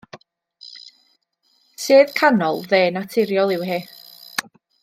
Sedd 1.85 2.15
canol 2.21 2.59
dde 2.71 2.83
naturiol 2.99 3.57
yw 3.59 3.71
hi. 3.73 3.81